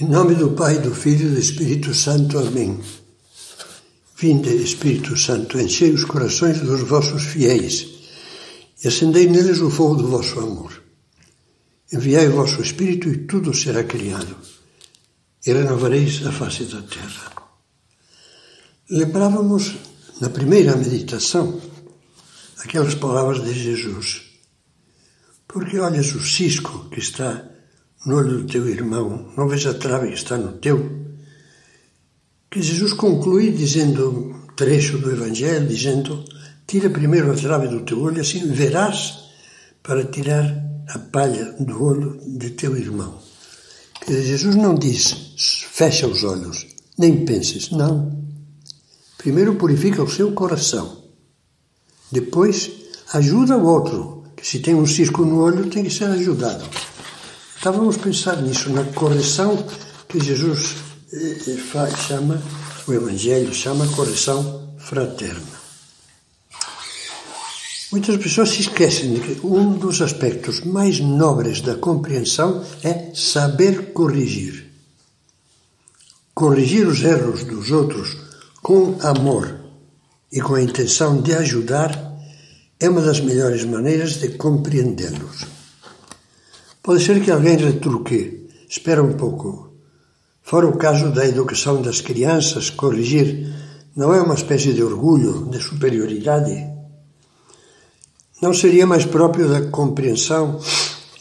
Em 0.00 0.08
nome 0.08 0.34
do 0.34 0.50
Pai, 0.50 0.80
do 0.80 0.92
Filho 0.92 1.28
e 1.28 1.30
do 1.30 1.38
Espírito 1.38 1.94
Santo. 1.94 2.36
Amém. 2.36 2.80
Vinde, 4.16 4.52
Espírito 4.56 5.16
Santo, 5.16 5.56
enchei 5.56 5.92
os 5.92 6.04
corações 6.04 6.58
dos 6.58 6.80
vossos 6.80 7.22
fiéis 7.22 7.86
e 8.82 8.88
acendei 8.88 9.28
neles 9.28 9.60
o 9.60 9.70
fogo 9.70 9.94
do 9.94 10.08
vosso 10.08 10.40
amor. 10.40 10.82
Enviai 11.92 12.26
o 12.26 12.32
vosso 12.32 12.60
Espírito 12.60 13.08
e 13.08 13.18
tudo 13.18 13.54
será 13.54 13.84
criado, 13.84 14.36
e 15.46 15.52
renovareis 15.52 16.26
a 16.26 16.32
face 16.32 16.64
da 16.64 16.82
terra. 16.82 17.32
Lembrávamos, 18.90 19.76
na 20.20 20.28
primeira 20.28 20.74
meditação, 20.74 21.62
aquelas 22.58 22.96
palavras 22.96 23.44
de 23.44 23.54
Jesus. 23.54 24.22
Porque 25.46 25.78
olhas 25.78 26.12
o 26.16 26.20
cisco 26.20 26.88
que 26.90 26.98
está 26.98 27.53
no 28.06 28.16
olho 28.16 28.38
do 28.38 28.46
teu 28.46 28.68
irmão, 28.68 29.32
não 29.36 29.48
vês 29.48 29.64
a 29.66 29.74
trave 29.74 30.08
que 30.08 30.14
está 30.14 30.36
no 30.36 30.52
teu. 30.52 31.04
Que 32.50 32.62
Jesus 32.62 32.92
conclui 32.92 33.50
dizendo 33.50 34.34
trecho 34.56 34.98
do 34.98 35.10
Evangelho, 35.10 35.66
dizendo: 35.66 36.24
Tira 36.66 36.90
primeiro 36.90 37.32
a 37.32 37.34
trave 37.34 37.68
do 37.68 37.80
teu 37.80 38.00
olho, 38.00 38.20
assim 38.20 38.46
verás 38.48 39.24
para 39.82 40.04
tirar 40.04 40.44
a 40.88 40.98
palha 40.98 41.54
do 41.58 41.82
olho 41.82 42.20
de 42.26 42.50
teu 42.50 42.76
irmão. 42.76 43.18
Que 44.00 44.22
Jesus 44.22 44.54
não 44.54 44.74
diz: 44.74 45.34
fecha 45.70 46.06
os 46.06 46.24
olhos, 46.24 46.66
nem 46.98 47.24
penses. 47.24 47.70
Não. 47.70 48.22
Primeiro 49.18 49.54
purifica 49.54 50.02
o 50.02 50.10
seu 50.10 50.32
coração. 50.32 51.04
Depois 52.12 52.70
ajuda 53.12 53.56
o 53.56 53.66
outro, 53.66 54.24
que 54.36 54.46
se 54.46 54.58
tem 54.58 54.74
um 54.74 54.86
cisco 54.86 55.24
no 55.24 55.40
olho 55.40 55.70
tem 55.70 55.84
que 55.84 55.90
ser 55.90 56.04
ajudado. 56.04 56.64
Estávamos 57.64 57.96
a 57.96 57.98
pensar 57.98 58.42
nisso, 58.42 58.68
na 58.68 58.84
correção 58.84 59.56
que 60.06 60.22
Jesus 60.22 60.74
eh, 61.10 61.38
eh 61.48 61.96
chama, 61.96 62.38
o 62.86 62.92
Evangelho 62.92 63.54
chama 63.54 63.88
correção 63.96 64.68
fraterna. 64.76 65.40
Muitas 67.90 68.18
pessoas 68.18 68.50
se 68.50 68.60
esquecem 68.60 69.14
de 69.14 69.20
que 69.20 69.46
um 69.46 69.78
dos 69.78 70.02
aspectos 70.02 70.60
mais 70.60 71.00
nobres 71.00 71.62
da 71.62 71.74
compreensão 71.76 72.62
é 72.82 73.14
saber 73.14 73.94
corrigir. 73.94 74.70
Corrigir 76.34 76.86
os 76.86 77.02
erros 77.02 77.44
dos 77.44 77.70
outros 77.70 78.14
com 78.62 78.98
amor 79.00 79.58
e 80.30 80.38
com 80.38 80.54
a 80.54 80.62
intenção 80.62 81.22
de 81.22 81.32
ajudar 81.32 82.12
é 82.78 82.90
uma 82.90 83.00
das 83.00 83.20
melhores 83.20 83.64
maneiras 83.64 84.16
de 84.16 84.36
compreendê-los. 84.36 85.53
Pode 86.84 87.02
ser 87.02 87.24
que 87.24 87.30
alguém 87.30 87.56
retruque. 87.56 88.46
Espera 88.68 89.02
um 89.02 89.14
pouco. 89.14 89.72
Fora 90.42 90.66
o 90.66 90.76
caso 90.76 91.10
da 91.10 91.26
educação 91.26 91.80
das 91.80 92.02
crianças, 92.02 92.68
corrigir 92.68 93.50
não 93.96 94.12
é 94.12 94.20
uma 94.20 94.34
espécie 94.34 94.74
de 94.74 94.82
orgulho, 94.82 95.46
de 95.46 95.58
superioridade? 95.62 96.54
Não 98.42 98.52
seria 98.52 98.86
mais 98.86 99.06
próprio 99.06 99.48
da 99.48 99.70
compreensão 99.70 100.60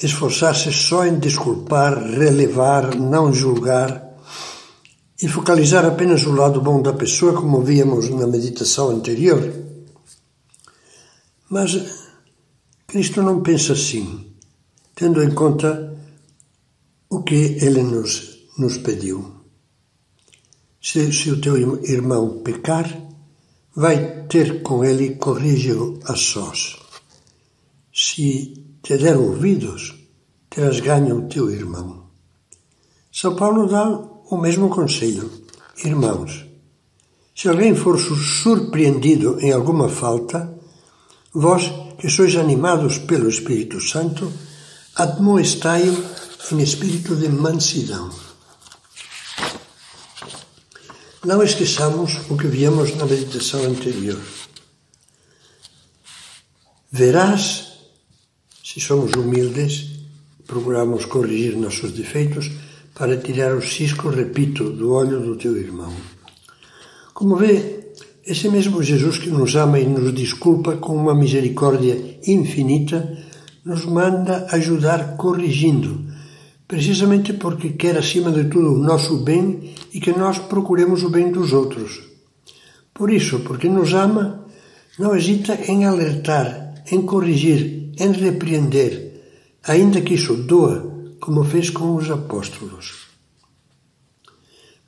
esforçar-se 0.03 0.69
só 0.73 1.05
em 1.05 1.17
desculpar, 1.17 1.97
relevar, 1.97 2.93
não 2.95 3.31
julgar 3.31 4.03
e 5.21 5.29
focalizar 5.29 5.85
apenas 5.85 6.25
o 6.25 6.35
lado 6.35 6.59
bom 6.59 6.81
da 6.81 6.91
pessoa, 6.91 7.39
como 7.39 7.61
víamos 7.61 8.09
na 8.09 8.27
meditação 8.27 8.89
anterior? 8.89 9.41
Mas 11.49 11.71
Cristo 12.85 13.21
não 13.21 13.41
pensa 13.41 13.71
assim 13.71 14.32
tendo 14.95 15.23
em 15.23 15.31
conta 15.31 15.97
o 17.09 17.23
que 17.23 17.57
ele 17.61 17.83
nos, 17.83 18.47
nos 18.57 18.77
pediu. 18.77 19.43
Se, 20.81 21.11
se 21.13 21.31
o 21.31 21.39
teu 21.39 21.83
irmão 21.83 22.41
pecar, 22.43 22.85
vai 23.75 24.25
ter 24.27 24.61
com 24.61 24.83
ele 24.83 25.15
corrige-o 25.15 25.99
a 26.05 26.15
sós. 26.15 26.77
Se 27.93 28.53
te 28.81 28.97
der 28.97 29.17
ouvidos, 29.17 29.95
terás 30.49 30.79
ganho 30.79 31.19
o 31.19 31.29
teu 31.29 31.49
irmão. 31.49 32.03
São 33.11 33.35
Paulo 33.35 33.67
dá 33.67 33.87
o 33.89 34.37
mesmo 34.37 34.69
conselho. 34.69 35.29
Irmãos, 35.83 36.45
se 37.35 37.47
alguém 37.47 37.75
for 37.75 37.99
surpreendido 37.99 39.39
em 39.39 39.51
alguma 39.51 39.89
falta, 39.89 40.53
vós 41.33 41.71
que 41.97 42.09
sois 42.09 42.35
animados 42.35 42.97
pelo 42.97 43.29
Espírito 43.29 43.79
Santo, 43.79 44.31
admoestai-o 44.95 46.03
em 46.51 46.59
espírito 46.61 47.15
de 47.15 47.27
mansidão. 47.29 48.09
Não 51.25 51.41
esqueçamos 51.41 52.29
o 52.29 52.37
que 52.37 52.47
víamos 52.47 52.95
na 52.95 53.05
meditação 53.05 53.63
anterior. 53.63 54.19
Verás, 56.91 57.73
se 58.63 58.79
somos 58.79 59.13
humildes, 59.13 59.89
procuramos 60.45 61.05
corrigir 61.05 61.55
nossos 61.55 61.91
defeitos 61.91 62.51
para 62.93 63.17
tirar 63.17 63.55
o 63.55 63.61
cisco, 63.61 64.09
repito, 64.09 64.69
do 64.69 64.91
olho 64.91 65.19
do 65.21 65.35
teu 65.35 65.57
irmão. 65.57 65.91
Como 67.13 67.35
vê, 67.35 67.93
esse 68.25 68.47
mesmo 68.49 68.83
Jesus 68.83 69.17
que 69.17 69.29
nos 69.29 69.55
ama 69.55 69.79
e 69.79 69.87
nos 69.87 70.13
desculpa 70.13 70.77
com 70.77 70.95
uma 70.95 71.15
misericórdia 71.15 72.19
infinita, 72.27 73.17
nos 73.65 73.85
manda 73.85 74.47
ajudar 74.51 75.15
corrigindo, 75.15 76.05
precisamente 76.67 77.33
porque 77.33 77.71
quer 77.71 77.97
acima 77.97 78.31
de 78.31 78.45
tudo 78.45 78.73
o 78.73 78.83
nosso 78.83 79.17
bem 79.17 79.73
e 79.93 79.99
que 79.99 80.11
nós 80.11 80.37
procuremos 80.37 81.03
o 81.03 81.09
bem 81.09 81.31
dos 81.31 81.53
outros. 81.53 82.03
Por 82.93 83.11
isso, 83.11 83.39
porque 83.39 83.69
nos 83.69 83.93
ama, 83.93 84.45
não 84.99 85.15
hesita 85.15 85.55
em 85.67 85.85
alertar, 85.85 86.83
em 86.91 87.01
corrigir, 87.01 87.91
em 87.97 88.11
repreender, 88.11 89.21
ainda 89.63 90.01
que 90.01 90.15
isso 90.15 90.35
doa, 90.35 90.91
como 91.19 91.43
fez 91.43 91.69
com 91.69 91.95
os 91.95 92.11
apóstolos. 92.11 93.07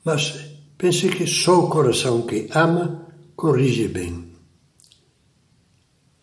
Mas 0.04 0.38
pense 0.78 1.10
que 1.10 1.26
só 1.26 1.62
o 1.62 1.70
coração 1.70 2.24
que 2.24 2.48
ama 2.54 3.08
corrige 3.36 3.88
bem. 3.88 4.25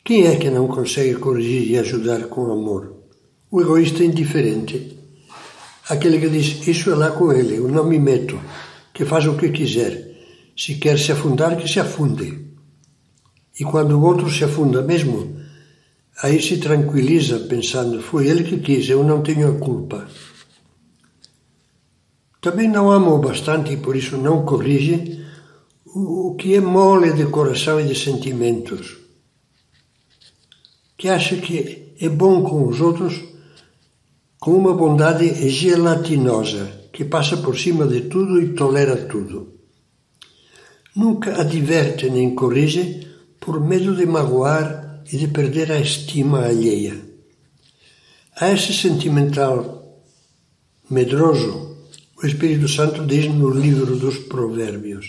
Quem 0.05 0.27
é 0.27 0.35
que 0.35 0.51
não 0.51 0.67
consegue 0.67 1.15
corrigir 1.15 1.71
e 1.71 1.79
ajudar 1.79 2.25
com 2.25 2.51
amor? 2.51 2.93
O 3.49 3.61
egoísta 3.61 4.03
indiferente. 4.03 4.99
Aquele 5.89 6.19
que 6.19 6.29
diz, 6.29 6.67
isso 6.67 6.91
é 6.91 6.97
lá 6.97 7.13
com 7.13 7.33
ele, 7.33 7.59
eu 7.59 7.69
não 7.69 7.85
me 7.85 8.01
meto, 8.01 8.41
que 8.93 9.05
faz 9.05 9.27
o 9.27 9.37
que 9.37 9.51
quiser. 9.51 10.11
Se 10.57 10.75
quer 10.75 10.99
se 10.99 11.13
afundar, 11.13 11.57
que 11.57 11.69
se 11.69 11.79
afunde. 11.79 12.47
E 13.61 13.63
quando 13.63 13.93
o 13.93 14.03
outro 14.05 14.29
se 14.29 14.43
afunda 14.43 14.83
mesmo, 14.83 15.37
aí 16.21 16.43
se 16.43 16.57
tranquiliza 16.57 17.39
pensando, 17.39 18.03
foi 18.03 18.27
ele 18.27 18.43
que 18.43 18.59
quis, 18.59 18.89
eu 18.89 19.05
não 19.05 19.23
tenho 19.23 19.49
a 19.49 19.59
culpa. 19.59 20.09
Também 22.41 22.67
não 22.67 22.91
ama 22.91 23.15
o 23.15 23.21
bastante 23.21 23.73
e 23.73 23.77
por 23.77 23.95
isso 23.95 24.17
não 24.17 24.45
corrige 24.45 25.25
o 25.87 26.35
que 26.35 26.57
é 26.57 26.61
mole 26.61 27.13
de 27.13 27.27
coração 27.27 27.81
e 27.81 27.85
de 27.85 27.95
sentimentos 27.95 29.02
que 31.03 31.09
acha 31.09 31.37
que 31.37 31.97
é 32.01 32.09
bom 32.09 32.45
com 32.45 32.65
os 32.69 32.81
outros 32.81 33.15
com 34.39 34.53
uma 34.53 34.73
bondade 34.73 35.51
gelatinosa 35.51 36.65
que 36.93 37.05
passa 37.05 37.37
por 37.39 37.59
cima 37.59 37.89
de 37.89 38.03
tudo 38.03 38.41
e 38.41 38.51
tolera 38.51 38.97
tudo. 38.97 39.55
Nunca 40.95 41.41
adverte 41.41 42.09
nem 42.09 42.37
corrige 42.37 43.05
por 43.41 43.61
medo 43.61 43.97
de 43.97 44.07
magoar 44.07 45.03
e 45.13 45.17
de 45.17 45.27
perder 45.27 45.73
a 45.73 45.81
estima 45.81 46.45
alheia. 46.45 46.95
A 48.41 48.53
esse 48.53 48.73
sentimental 48.73 50.05
medroso, 50.89 51.79
o 52.23 52.25
Espírito 52.25 52.69
Santo 52.69 53.05
diz 53.05 53.27
no 53.27 53.51
livro 53.51 53.97
dos 53.97 54.19
Provérbios: 54.19 55.07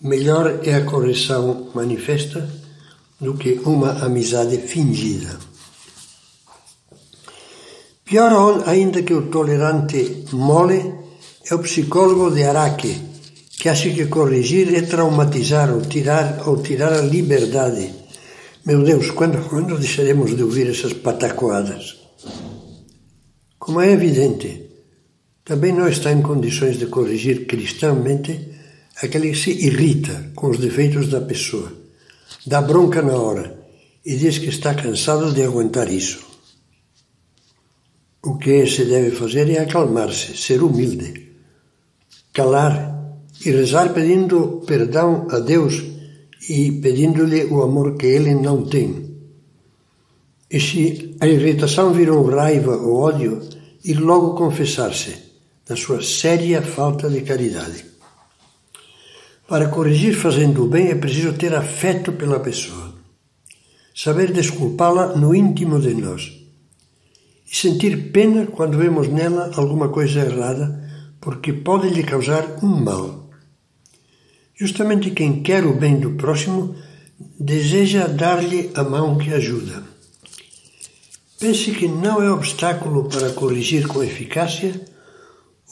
melhor 0.00 0.62
é 0.64 0.74
a 0.74 0.84
correção 0.84 1.70
manifesta 1.72 2.65
do 3.20 3.34
que 3.34 3.60
uma 3.64 4.04
amizade 4.04 4.58
fingida. 4.58 5.38
Pior 8.04 8.62
ainda 8.66 9.02
que 9.02 9.14
o 9.14 9.28
tolerante 9.28 10.26
mole 10.32 10.94
é 11.50 11.54
o 11.54 11.58
psicólogo 11.58 12.30
de 12.30 12.44
Araque, 12.44 12.94
que 13.58 13.68
acha 13.68 13.90
que 13.90 14.06
corrigir 14.06 14.74
é 14.74 14.82
traumatizar 14.82 15.72
ou 15.72 15.80
tirar, 15.80 16.46
ou 16.46 16.62
tirar 16.62 16.92
a 16.92 17.00
liberdade. 17.00 17.90
Meu 18.64 18.82
Deus, 18.82 19.10
quando, 19.10 19.48
quando 19.48 19.78
deixaremos 19.78 20.36
de 20.36 20.42
ouvir 20.42 20.68
essas 20.68 20.92
patacoadas? 20.92 21.96
Como 23.58 23.80
é 23.80 23.90
evidente, 23.90 24.70
também 25.44 25.72
não 25.72 25.88
está 25.88 26.12
em 26.12 26.20
condições 26.20 26.78
de 26.78 26.86
corrigir 26.86 27.46
cristãmente 27.46 28.52
aquele 29.02 29.30
que 29.30 29.38
se 29.38 29.50
irrita 29.50 30.32
com 30.34 30.50
os 30.50 30.58
defeitos 30.58 31.08
da 31.08 31.20
pessoa 31.20 31.85
dá 32.46 32.60
bronca 32.62 33.02
na 33.02 33.16
hora 33.16 33.58
e 34.04 34.16
diz 34.16 34.38
que 34.38 34.48
está 34.48 34.74
cansado 34.74 35.32
de 35.32 35.42
aguentar 35.42 35.90
isso. 35.90 36.24
O 38.24 38.38
que 38.38 38.66
se 38.66 38.84
deve 38.84 39.10
fazer 39.10 39.50
é 39.50 39.58
acalmar-se, 39.58 40.36
ser 40.36 40.62
humilde, 40.62 41.32
calar 42.32 42.74
e 43.44 43.50
rezar 43.50 43.92
pedindo 43.92 44.62
perdão 44.66 45.26
a 45.30 45.38
Deus 45.40 45.82
e 46.48 46.72
pedindo-lhe 46.72 47.44
o 47.46 47.62
amor 47.62 47.96
que 47.96 48.06
ele 48.06 48.34
não 48.34 48.64
tem. 48.64 49.16
E 50.48 50.60
se 50.60 51.16
a 51.20 51.26
irritação 51.26 51.92
virou 51.92 52.24
raiva 52.30 52.76
ou 52.76 53.00
ódio, 53.00 53.42
ir 53.84 53.98
logo 53.98 54.34
confessar-se 54.34 55.14
da 55.66 55.74
sua 55.74 56.00
séria 56.02 56.62
falta 56.62 57.10
de 57.10 57.22
caridade. 57.22 57.95
Para 59.48 59.68
corrigir 59.68 60.14
fazendo 60.14 60.64
o 60.64 60.68
bem 60.68 60.88
é 60.88 60.94
preciso 60.96 61.32
ter 61.34 61.54
afeto 61.54 62.12
pela 62.12 62.40
pessoa, 62.40 62.94
saber 63.94 64.32
desculpá-la 64.32 65.14
no 65.14 65.32
íntimo 65.32 65.78
de 65.78 65.94
nós 65.94 66.32
e 67.50 67.56
sentir 67.56 68.10
pena 68.10 68.46
quando 68.46 68.76
vemos 68.76 69.08
nela 69.08 69.52
alguma 69.54 69.88
coisa 69.88 70.20
errada, 70.20 70.82
porque 71.20 71.52
pode 71.52 71.88
lhe 71.90 72.02
causar 72.02 72.58
um 72.60 72.66
mal. 72.66 73.30
Justamente 74.52 75.12
quem 75.12 75.42
quer 75.44 75.64
o 75.64 75.76
bem 75.76 76.00
do 76.00 76.12
próximo 76.12 76.74
deseja 77.38 78.08
dar-lhe 78.08 78.72
a 78.74 78.82
mão 78.82 79.16
que 79.16 79.32
ajuda. 79.32 79.84
Pense 81.38 81.70
que 81.70 81.86
não 81.86 82.20
é 82.20 82.30
obstáculo 82.32 83.08
para 83.08 83.30
corrigir 83.30 83.86
com 83.86 84.02
eficácia 84.02 84.80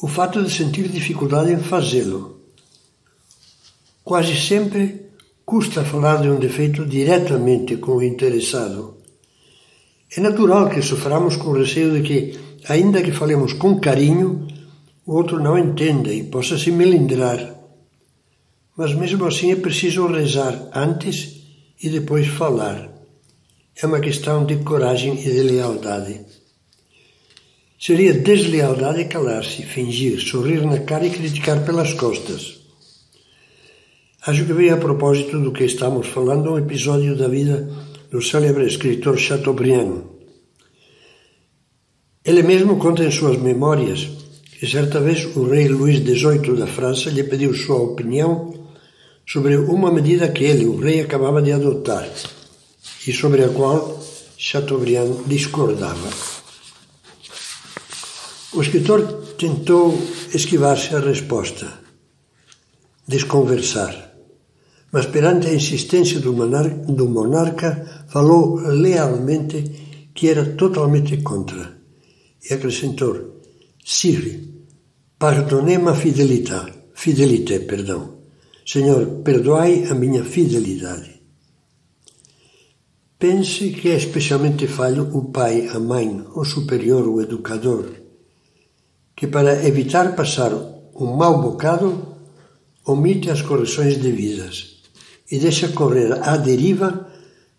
o 0.01 0.07
fato 0.07 0.45
de 0.45 0.51
sentir 0.53 0.89
dificuldade 0.89 1.51
em 1.51 1.59
fazê-lo. 1.59 2.34
Quase 4.05 4.37
sempre 4.37 4.83
custa 5.47 5.83
falar 5.83 6.21
de 6.21 6.29
um 6.29 6.39
defeito 6.39 6.85
diretamente 6.85 7.79
com 7.79 7.93
o 7.93 8.03
interessado. 8.03 8.99
É 10.15 10.21
natural 10.21 10.69
que 10.69 10.83
soframos 10.83 11.37
com 11.37 11.49
o 11.49 11.59
receio 11.59 11.91
de 11.95 12.03
que, 12.03 12.39
ainda 12.69 13.03
que 13.03 13.13
falemos 13.13 13.55
com 13.55 13.81
carinho, 13.81 14.47
o 15.07 15.15
outro 15.15 15.43
não 15.43 15.59
entenda 15.59 16.13
e 16.13 16.23
possa 16.25 16.59
se 16.59 16.71
melindrar. 16.71 17.55
Mas 18.77 18.95
mesmo 18.95 19.25
assim 19.25 19.53
é 19.53 19.57
preciso 19.57 20.07
rezar 20.07 20.69
antes 20.75 21.43
e 21.83 21.89
depois 21.89 22.27
falar. 22.27 22.91
É 23.75 23.87
uma 23.87 24.01
questão 24.01 24.45
de 24.45 24.57
coragem 24.57 25.15
e 25.19 25.31
de 25.31 25.43
lealdade. 25.43 26.21
Seria 27.81 28.13
deslealdade 28.13 29.07
calar-se, 29.07 29.63
fingir, 29.63 30.21
sorrir 30.21 30.65
na 30.67 30.81
cara 30.81 31.07
e 31.07 31.11
criticar 31.11 31.65
pelas 31.65 31.95
costas. 31.95 32.64
Acho 34.27 34.47
que 34.47 34.55
veio 34.55 34.73
a 34.73 34.79
propósito 34.79 35.39
do 35.39 35.53
que 35.53 35.65
estamos 35.65 36.07
falando 36.07 36.53
um 36.53 36.59
episódio 36.59 37.15
da 37.15 37.29
vida 37.29 37.69
do 38.11 38.23
célebre 38.23 38.65
escritor 38.65 39.19
Chateaubriand. 39.19 40.01
Ele 42.25 42.43
mesmo 42.43 42.79
conta 42.79 43.05
em 43.05 43.11
suas 43.11 43.37
memórias 43.37 44.09
que 44.59 44.67
certa 44.67 44.99
vez 44.99 45.27
o 45.37 45.45
rei 45.45 45.69
Luís 45.69 45.99
XVIII 45.99 46.57
da 46.57 46.67
França 46.67 47.11
lhe 47.11 47.23
pediu 47.25 47.53
sua 47.53 47.77
opinião 47.77 48.55
sobre 49.27 49.59
uma 49.59 49.93
medida 49.93 50.33
que 50.33 50.45
ele, 50.45 50.65
o 50.65 50.79
rei, 50.79 51.03
acabava 51.03 51.43
de 51.43 51.53
adotar 51.53 52.09
e 53.07 53.13
sobre 53.13 53.45
a 53.45 53.51
qual 53.51 54.03
Chateaubriand 54.39 55.25
discordava. 55.27 56.09
O 58.55 58.63
escritor 58.63 59.03
tentou 59.37 60.01
esquivar-se 60.33 60.97
a 60.97 61.01
resposta, 61.01 61.71
desconversar, 63.07 64.04
mas 64.95 65.07
perante 65.07 65.49
a 65.49 65.55
insistência 65.61 66.21
do 66.21 66.33
monarca, 66.33 66.77
do 66.99 67.09
monarca 67.09 67.71
falou 68.07 68.61
lealmente 68.61 69.59
que 70.15 70.29
era 70.29 70.55
totalmente 70.55 71.17
contra 71.17 71.65
e 72.41 72.55
acrescentou: 72.55 73.43
pardonnez 75.19 75.81
ma 75.83 75.95
fidelità, 75.97 76.61
fidelité, 76.95 77.59
perdão. 77.59 78.03
Senhor, 78.65 79.03
perdoai 79.25 79.85
a 79.91 79.95
minha 79.95 80.23
fidelidade. 80.25 81.21
Pense 83.19 83.71
que 83.71 83.89
é 83.89 83.97
especialmente 83.97 84.69
falho 84.69 85.11
o 85.13 85.25
pai, 85.25 85.67
a 85.75 85.81
mãe, 85.81 86.25
o 86.37 86.45
superior, 86.45 87.09
o 87.09 87.21
educador, 87.21 87.87
que 89.17 89.27
para 89.27 89.67
evitar 89.67 90.15
passar 90.15 90.53
um 90.95 91.17
mau 91.17 91.43
bocado, 91.43 92.15
omite 92.87 93.29
as 93.29 93.43
correções 93.43 93.97
devidas 93.97 94.74
e 95.31 95.39
deixa 95.39 95.69
correr 95.69 96.13
à 96.23 96.37
deriva 96.37 97.09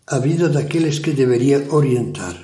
a 0.06 0.18
vida 0.18 0.48
daqueles 0.48 0.98
que 0.98 1.10
deveria 1.10 1.66
orientar. 1.70 2.36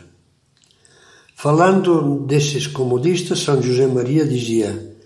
Falando 1.37 2.25
desses 2.27 2.67
comodistas, 2.67 3.41
São 3.41 3.63
José 3.63 3.87
Maria 3.87 4.27
dizia: 4.27 4.97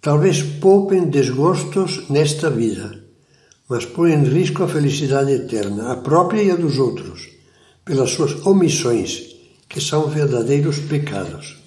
Talvez 0.00 0.42
poupem 0.42 1.08
desgostos 1.08 2.08
nesta 2.10 2.50
vida, 2.50 3.04
mas 3.68 3.84
põem 3.84 4.14
em 4.14 4.24
risco 4.24 4.62
a 4.62 4.68
felicidade 4.68 5.32
eterna, 5.32 5.92
a 5.92 5.96
própria 5.96 6.42
e 6.42 6.50
a 6.50 6.56
dos 6.56 6.78
outros 6.78 7.30
pelas 7.84 8.10
suas 8.10 8.46
omissões, 8.46 9.34
que 9.68 9.80
são 9.80 10.08
verdadeiros 10.08 10.78
pecados. 10.78 11.58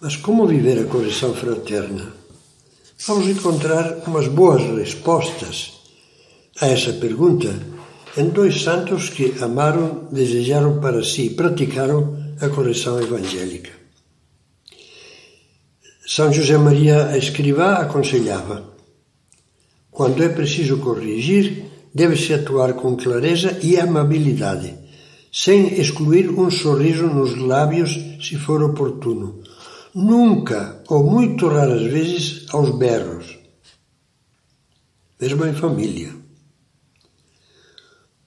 Mas 0.00 0.16
como 0.16 0.46
viver 0.46 0.80
a 0.80 0.84
correção 0.84 1.34
fraterna? 1.34 2.12
Vamos 3.06 3.28
encontrar 3.28 4.02
umas 4.06 4.26
boas 4.26 4.62
respostas 4.76 5.77
a 6.60 6.66
essa 6.66 6.92
pergunta 6.92 7.54
em 8.16 8.30
dois 8.30 8.62
santos 8.62 9.10
que 9.10 9.34
amaram, 9.40 10.08
desejaram 10.10 10.80
para 10.80 11.04
si 11.04 11.26
e 11.26 11.30
praticaram 11.30 12.16
a 12.40 12.48
correção 12.48 13.00
evangélica. 13.00 13.70
São 16.06 16.32
José 16.32 16.56
Maria 16.56 17.16
Escrivá 17.16 17.74
aconselhava: 17.74 18.74
quando 19.90 20.22
é 20.22 20.28
preciso 20.28 20.78
corrigir, 20.78 21.64
deve-se 21.94 22.34
atuar 22.34 22.72
com 22.74 22.96
clareza 22.96 23.58
e 23.62 23.78
amabilidade, 23.78 24.74
sem 25.32 25.78
excluir 25.80 26.30
um 26.30 26.50
sorriso 26.50 27.06
nos 27.06 27.36
lábios 27.36 27.98
se 28.20 28.36
for 28.36 28.62
oportuno. 28.62 29.42
Nunca, 29.94 30.82
ou 30.88 31.04
muito 31.04 31.48
raras 31.48 31.82
vezes, 31.82 32.46
aos 32.50 32.76
berros. 32.76 33.38
Mesmo 35.20 35.44
em 35.46 35.52
família. 35.52 36.17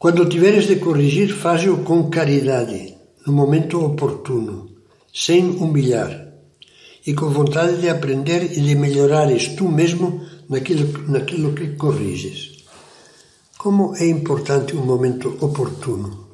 Quando 0.02 0.28
tiveres 0.28 0.66
de 0.66 0.78
corrigir, 0.78 1.32
faz-o 1.32 1.84
com 1.84 2.10
caridade, 2.10 2.98
no 3.24 3.32
momento 3.32 3.86
oportuno, 3.86 4.68
sem 5.14 5.48
humilhar, 5.48 6.34
e 7.06 7.14
com 7.14 7.30
vontade 7.30 7.80
de 7.80 7.88
aprender 7.88 8.58
e 8.58 8.62
de 8.62 8.74
melhorares 8.74 9.50
tu 9.50 9.70
mesmo 9.70 10.26
naquilo, 10.50 11.08
naquilo 11.08 11.54
que 11.54 11.76
corriges. 11.76 12.66
Como 13.60 13.96
é 13.96 14.08
importante 14.08 14.76
um 14.76 14.84
momento 14.84 15.38
oportuno. 15.40 16.30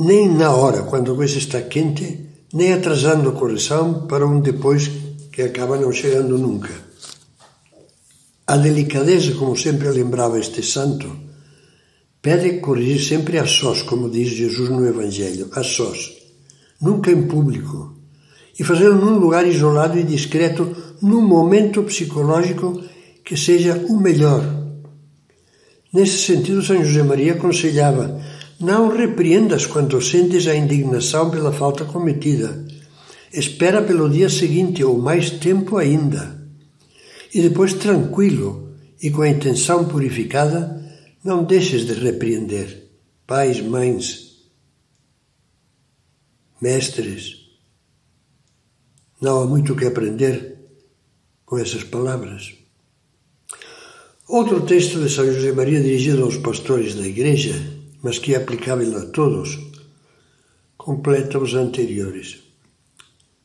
Nem 0.00 0.30
na 0.30 0.54
hora, 0.54 0.84
quando 0.84 1.12
a 1.12 1.16
coisa 1.16 1.36
está 1.36 1.60
quente, 1.60 2.26
nem 2.54 2.72
atrasando 2.72 3.28
a 3.28 3.32
correção 3.32 4.06
para 4.06 4.26
um 4.26 4.40
depois 4.40 4.90
que 5.30 5.42
acaba 5.42 5.76
não 5.76 5.92
chegando 5.92 6.38
nunca. 6.38 6.72
A 8.46 8.56
delicadeza, 8.56 9.34
como 9.34 9.54
sempre 9.54 9.90
lembrava 9.90 10.38
este 10.38 10.62
santo, 10.62 11.28
pede 12.22 12.60
corrigir 12.60 13.00
sempre 13.00 13.38
a 13.38 13.46
sós, 13.46 13.82
como 13.82 14.10
diz 14.10 14.28
Jesus 14.28 14.68
no 14.68 14.86
Evangelho, 14.86 15.48
a 15.52 15.62
sós, 15.62 16.12
nunca 16.80 17.10
em 17.10 17.26
público, 17.26 17.96
e 18.58 18.64
fazê-lo 18.64 18.96
num 18.96 19.18
lugar 19.18 19.46
isolado 19.46 19.98
e 19.98 20.04
discreto, 20.04 20.76
num 21.00 21.22
momento 21.22 21.82
psicológico 21.82 22.82
que 23.24 23.36
seja 23.36 23.84
o 23.88 23.98
melhor 23.98 24.60
Nesse 25.92 26.18
sentido, 26.18 26.62
São 26.62 26.84
José 26.84 27.02
Maria 27.02 27.32
aconselhava: 27.32 28.20
não 28.60 28.96
repreendas 28.96 29.66
quando 29.66 30.00
sentes 30.00 30.46
a 30.46 30.54
indignação 30.54 31.30
pela 31.30 31.52
falta 31.52 31.84
cometida. 31.84 32.64
Espera 33.32 33.82
pelo 33.82 34.08
dia 34.08 34.28
seguinte 34.28 34.84
ou 34.84 34.98
mais 34.98 35.30
tempo 35.30 35.76
ainda. 35.76 36.40
E 37.34 37.40
depois, 37.40 37.74
tranquilo 37.74 38.70
e 39.02 39.10
com 39.10 39.22
a 39.22 39.28
intenção 39.28 39.84
purificada, 39.84 40.79
não 41.22 41.44
deixes 41.44 41.86
de 41.86 41.92
repreender. 41.92 42.88
Pais, 43.26 43.60
mães, 43.60 44.30
mestres, 46.60 47.48
não 49.20 49.42
há 49.42 49.46
muito 49.46 49.76
que 49.76 49.86
aprender 49.86 50.58
com 51.44 51.58
essas 51.58 51.84
palavras. 51.84 52.54
Outro 54.26 54.62
texto 54.62 55.00
de 55.00 55.10
São 55.10 55.26
José 55.26 55.52
Maria 55.52 55.80
dirigido 55.80 56.24
aos 56.24 56.36
pastores 56.38 56.94
da 56.94 57.06
Igreja, 57.06 57.54
mas 58.02 58.18
que 58.18 58.34
é 58.34 58.36
aplicável 58.36 58.96
a 58.96 59.06
todos, 59.06 59.58
completa 60.76 61.38
os 61.38 61.54
anteriores. 61.54 62.38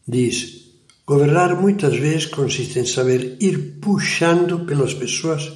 Diz: 0.08 0.66
Governar 1.06 1.60
muitas 1.60 1.96
vezes 1.96 2.26
consiste 2.28 2.80
em 2.80 2.86
saber 2.86 3.38
ir 3.40 3.80
puxando 3.82 4.66
pelas 4.66 4.94
pessoas 4.94 5.52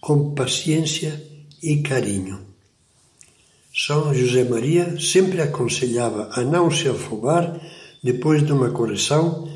com 0.00 0.34
paciência 0.34 1.31
e 1.62 1.82
carinho. 1.82 2.40
São 3.74 4.12
José 4.12 4.44
Maria 4.44 4.98
sempre 5.00 5.40
aconselhava 5.40 6.28
a 6.32 6.42
não 6.42 6.70
se 6.70 6.88
afobar 6.88 7.58
depois 8.02 8.44
de 8.44 8.52
uma 8.52 8.70
correção 8.70 9.48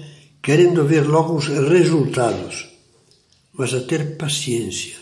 querendo 0.43 0.85
ver 0.85 1.07
logo 1.07 1.35
os 1.35 1.49
resultados, 1.49 2.69
mas 3.53 3.75
a 3.75 3.81
ter 3.81 4.17
paciência, 4.17 4.97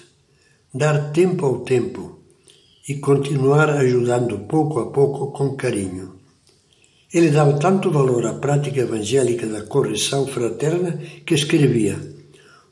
dar 0.73 1.13
tempo 1.13 1.45
ao 1.45 1.61
tempo 1.61 2.19
e 2.89 2.95
continuar 2.95 3.69
ajudando 3.69 4.47
pouco 4.49 4.81
a 4.81 4.91
pouco 4.91 5.33
com 5.33 5.55
carinho. 5.55 6.15
Ele 7.13 7.31
dava 7.31 7.59
tanto 7.59 7.91
valor 7.91 8.27
à 8.27 8.35
prática 8.35 8.81
evangélica 8.81 9.47
da 9.47 9.63
correção 9.63 10.27
fraterna 10.27 10.99
que 11.25 11.35
escrevia: 11.35 11.97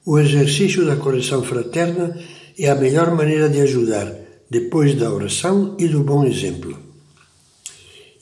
O 0.05 0.19
exercício 0.19 0.85
da 0.85 0.97
correção 0.97 1.45
fraterna 1.45 2.19
é 2.59 2.69
a 2.69 2.75
melhor 2.75 3.15
maneira 3.15 3.49
de 3.49 3.61
ajudar, 3.61 4.22
depois 4.53 4.95
da 4.95 5.11
oração 5.11 5.75
e 5.79 5.89
do 5.89 6.01
bom 6.05 6.25
exemplo. 6.25 6.79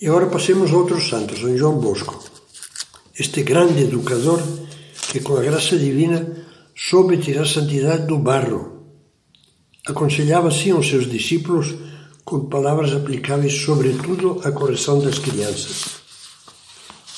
E 0.00 0.06
agora 0.06 0.28
passemos 0.28 0.70
a 0.70 0.76
outros 0.76 1.08
santos, 1.08 1.40
São 1.40 1.56
João 1.56 1.80
Bosco, 1.80 2.22
este 3.18 3.42
grande 3.42 3.82
educador 3.82 4.40
que, 5.08 5.18
com 5.18 5.36
a 5.36 5.42
graça 5.42 5.76
divina, 5.76 6.24
soube 6.76 7.18
tirar 7.18 7.46
santidade 7.46 8.06
do 8.06 8.16
barro. 8.16 8.62
Aconselhava 9.84 10.46
assim 10.46 10.70
aos 10.70 10.88
seus 10.88 11.10
discípulos 11.10 11.74
com 12.24 12.48
palavras 12.48 12.92
aplicáveis 12.92 13.54
sobretudo 13.64 14.40
à 14.44 14.52
correção 14.52 15.00
das 15.00 15.18
crianças. 15.18 15.84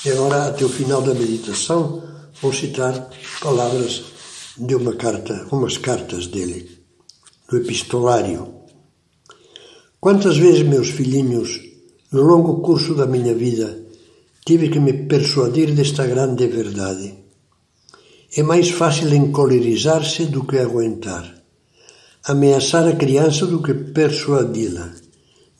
E 0.06 0.10
agora, 0.10 0.46
até 0.46 0.64
o 0.64 0.70
final 0.70 1.02
da 1.02 1.12
meditação, 1.12 2.02
vou 2.40 2.50
citar 2.50 3.10
palavras 3.42 4.04
de 4.56 4.74
uma 4.74 4.94
carta, 4.94 5.46
umas 5.52 5.76
cartas 5.76 6.26
dele, 6.26 6.78
do 7.50 7.58
epistolário. 7.58 8.61
Quantas 10.04 10.36
vezes, 10.36 10.64
meus 10.64 10.88
filhinhos, 10.88 11.60
no 12.10 12.22
longo 12.22 12.60
curso 12.60 12.92
da 12.92 13.06
minha 13.06 13.32
vida, 13.36 13.86
tive 14.44 14.68
que 14.68 14.80
me 14.80 14.94
persuadir 15.06 15.70
desta 15.76 16.04
grande 16.04 16.48
verdade. 16.48 17.14
É 18.36 18.42
mais 18.42 18.68
fácil 18.70 19.14
encolerizar-se 19.14 20.24
do 20.26 20.42
que 20.42 20.58
aguentar, 20.58 21.24
ameaçar 22.24 22.84
a 22.88 22.96
criança 22.96 23.46
do 23.46 23.62
que 23.62 23.74
persuadi-la. 23.74 24.90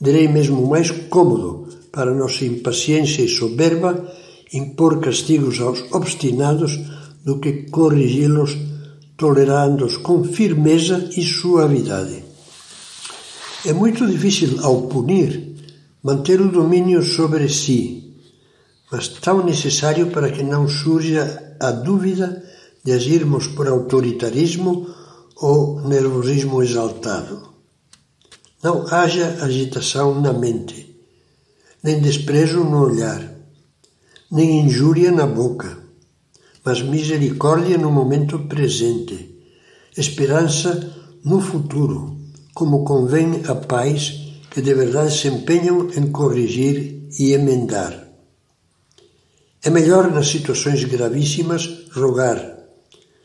Direi 0.01 0.27
mesmo 0.27 0.67
mais 0.67 0.91
cômodo 0.91 1.69
para 1.93 2.13
nossa 2.13 2.45
impaciência 2.45 3.23
e 3.23 3.29
soberba 3.29 4.13
impor 4.53 4.99
castigos 4.99 5.61
aos 5.61 5.85
obstinados 5.93 6.81
do 7.25 7.39
que 7.39 7.71
corrigi-los 7.71 8.59
tolerando-os 9.17 9.99
com 9.99 10.25
firmeza 10.25 11.11
e 11.17 11.23
suavidade. 11.23 12.32
É 13.65 13.73
muito 13.73 14.05
difícil, 14.05 14.59
ao 14.61 14.89
punir, 14.89 15.55
manter 16.03 16.41
o 16.41 16.51
domínio 16.51 17.01
sobre 17.01 17.49
si, 17.49 18.17
mas 18.91 19.07
tão 19.07 19.45
necessário 19.45 20.09
para 20.09 20.33
que 20.33 20.43
não 20.43 20.67
surja 20.67 21.57
a 21.61 21.71
dúvida 21.71 22.43
de 22.85 22.91
agirmos 22.91 23.47
por 23.47 23.69
autoritarismo 23.69 24.93
ou 25.37 25.81
nervosismo 25.89 26.61
exaltado. 26.61 27.51
Não 28.61 28.85
haja 28.89 29.39
agitação 29.41 30.21
na 30.21 30.33
mente, 30.33 30.97
nem 31.85 32.01
desprezo 32.01 32.65
no 32.65 32.83
olhar, 32.83 33.33
nem 34.29 34.67
injúria 34.67 35.13
na 35.13 35.27
boca, 35.27 35.79
mas 36.65 36.83
misericórdia 36.83 37.79
no 37.79 37.93
momento 37.93 38.41
presente, 38.41 39.41
esperança 39.97 40.97
no 41.25 41.41
futuro, 41.41 42.22
como 42.55 42.85
convém 42.85 43.43
a 43.49 43.55
pais 43.55 44.33
que 44.51 44.61
de 44.61 44.75
verdade 44.75 45.17
se 45.17 45.29
empenham 45.29 45.89
em 45.97 46.11
corrigir 46.13 47.09
e 47.19 47.33
emendar. 47.33 48.09
É 49.63 49.71
melhor 49.71 50.11
nas 50.11 50.29
situações 50.29 50.85
gravíssimas 50.85 51.87
rogar, 51.93 52.59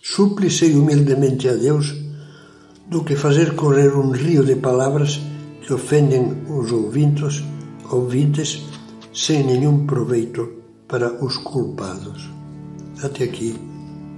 súplice 0.01 0.67
e 0.67 0.75
humildemente 0.75 1.49
a 1.49 1.53
Deus, 1.53 1.93
do 2.87 3.03
que 3.03 3.15
fazer 3.15 3.55
correr 3.55 3.93
um 3.95 4.11
rio 4.11 4.45
de 4.45 4.55
palavras 4.55 5.19
que 5.61 5.73
ofendem 5.73 6.43
os 6.47 6.71
ouvintes, 6.71 7.43
ouvintes 7.91 8.63
sem 9.13 9.43
nenhum 9.43 9.85
proveito 9.85 10.47
para 10.87 11.23
os 11.25 11.37
culpados. 11.37 12.29
Até 13.03 13.25
aqui, 13.25 13.59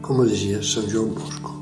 como 0.02 0.28
dizia 0.28 0.62
São 0.62 0.88
João 0.88 1.08
Bosco. 1.08 1.59